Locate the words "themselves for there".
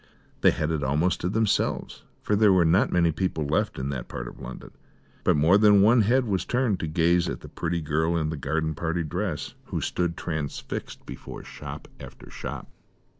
1.29-2.51